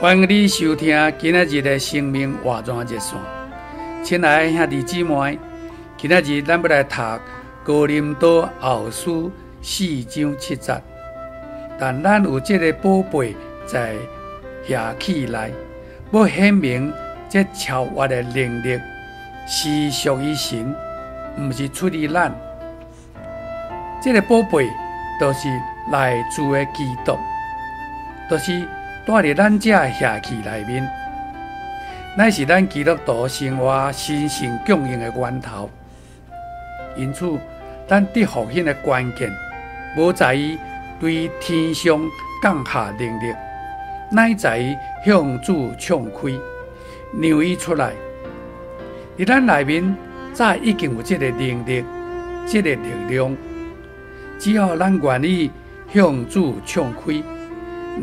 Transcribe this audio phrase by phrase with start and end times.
[0.00, 3.18] 欢迎你收听今仔日的生命化妆热线。
[4.02, 5.38] 亲爱的兄弟姊妹，
[5.98, 6.96] 今仔日咱要来读
[7.62, 10.82] 高林多后书四章七节。
[11.78, 13.36] 但咱有这个宝贝
[13.66, 13.94] 在
[14.70, 15.52] 瓦器内，
[16.12, 16.90] 要显明
[17.28, 18.80] 这超越的能力
[19.46, 20.74] 是属于神，
[21.36, 22.34] 不是出于咱。
[24.02, 24.66] 这个宝贝
[25.20, 25.46] 就是
[25.92, 27.18] 来自的基督，
[28.30, 28.66] 就是。
[29.06, 29.88] 带伫咱这瓦
[30.20, 30.88] 器内面，
[32.16, 35.70] 乃是咱基督徒生活神圣供应的源头。
[36.96, 37.38] 因此，
[37.88, 39.32] 咱得福音的关键，
[39.96, 40.58] 无在于
[41.00, 41.98] 对天上
[42.42, 43.34] 降下能力，
[44.10, 46.28] 乃在于向主敞开，
[47.18, 47.92] 让伊出来。
[49.16, 49.96] 伫咱内面，
[50.34, 51.84] 早已经有这个能力，
[52.46, 53.34] 这个力量，
[54.38, 55.50] 只要咱愿意
[55.92, 57.14] 向主敞开，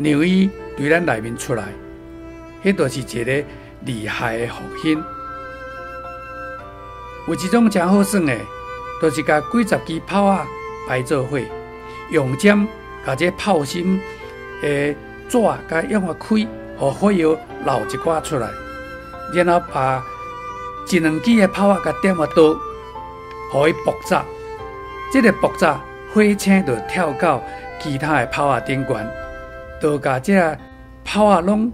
[0.02, 0.50] 让伊。
[0.78, 1.64] 对咱内面出来，
[2.62, 3.44] 迄都是一个
[3.84, 5.02] 厉害的福音。
[7.26, 8.38] 有一种真好耍的，
[9.02, 10.46] 都、就是甲几十支炮啊
[10.88, 11.36] 排做伙，
[12.12, 12.66] 用针
[13.04, 14.00] 甲这炮心
[14.62, 14.94] 的
[15.28, 16.46] 纸甲用啊开，
[16.78, 18.48] 互火药漏一寡出来，
[19.34, 20.00] 然后把
[20.88, 22.56] 一两支的炮啊甲点啊倒，
[23.50, 24.24] 互伊爆炸。
[25.12, 25.80] 这个爆炸
[26.14, 27.42] 火星就跳到
[27.80, 29.10] 其他的炮啊顶悬，
[29.80, 30.56] 都甲这。
[31.10, 31.72] 炮啊，拢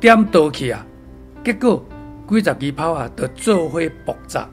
[0.00, 0.84] 点倒去啊！
[1.44, 1.84] 结果
[2.28, 4.48] 几十支炮啊，都做伙爆炸。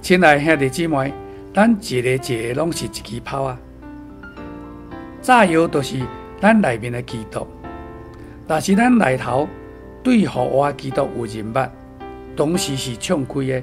[0.00, 1.12] 亲爱兄弟姊妹，
[1.52, 3.58] 咱一个一个拢是一支炮啊！
[5.20, 6.00] 炸药都是
[6.40, 7.44] 咱内面的基督，
[8.46, 9.48] 但是咱内头
[10.04, 11.68] 对乎我基督有认捌，
[12.36, 13.62] 同时是敞开的，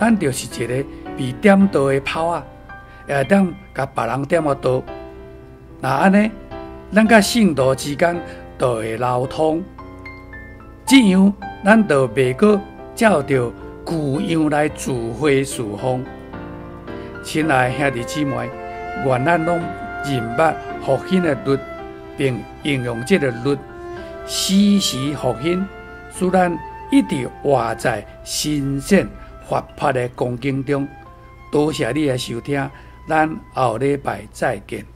[0.00, 0.82] 咱就是一个
[1.18, 2.42] 被点倒的炮啊！
[3.06, 4.82] 也当甲别人点啊倒。
[5.82, 6.30] 那安尼，
[6.94, 8.16] 咱甲圣徒之间。
[8.56, 9.64] 都会流通，
[10.86, 11.34] 这样
[11.64, 12.60] 咱就袂阁
[12.94, 13.52] 照着
[13.84, 16.04] 旧样来自毁事奉。
[17.24, 18.48] 亲爱兄弟姊妹，
[19.04, 19.60] 愿咱拢
[20.04, 20.54] 认捌
[20.84, 21.58] 福音的律，
[22.16, 23.58] 并应用这个律，
[24.24, 25.66] 时时福音，
[26.16, 26.56] 使咱
[26.92, 29.04] 一直活在新鲜
[29.44, 30.86] 活泼的光景中。
[31.50, 32.70] 多谢你的收听，
[33.08, 34.93] 咱后礼拜再见。